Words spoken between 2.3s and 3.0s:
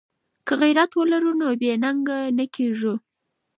نه کیږو.